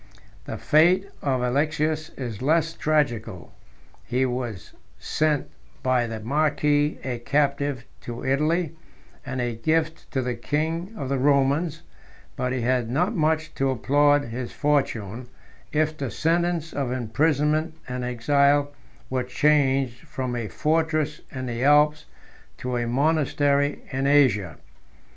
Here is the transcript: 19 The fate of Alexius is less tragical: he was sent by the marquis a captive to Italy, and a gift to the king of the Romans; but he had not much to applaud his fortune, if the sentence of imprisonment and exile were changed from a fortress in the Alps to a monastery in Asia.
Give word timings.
19 0.47 0.55
The 0.55 0.57
fate 0.57 1.09
of 1.21 1.43
Alexius 1.43 2.09
is 2.17 2.41
less 2.41 2.73
tragical: 2.73 3.53
he 4.03 4.25
was 4.25 4.73
sent 4.97 5.47
by 5.83 6.07
the 6.07 6.19
marquis 6.19 6.97
a 7.03 7.19
captive 7.19 7.85
to 7.99 8.25
Italy, 8.25 8.75
and 9.23 9.39
a 9.39 9.53
gift 9.53 10.09
to 10.09 10.23
the 10.23 10.33
king 10.33 10.91
of 10.97 11.07
the 11.07 11.19
Romans; 11.19 11.83
but 12.35 12.51
he 12.51 12.61
had 12.61 12.89
not 12.89 13.15
much 13.15 13.53
to 13.53 13.69
applaud 13.69 14.23
his 14.25 14.51
fortune, 14.51 15.27
if 15.71 15.95
the 15.95 16.09
sentence 16.09 16.73
of 16.73 16.91
imprisonment 16.91 17.75
and 17.87 18.03
exile 18.03 18.73
were 19.07 19.21
changed 19.21 19.99
from 20.07 20.35
a 20.35 20.47
fortress 20.47 21.21
in 21.29 21.45
the 21.45 21.63
Alps 21.63 22.05
to 22.57 22.75
a 22.75 22.87
monastery 22.87 23.83
in 23.91 24.07
Asia. 24.07 24.57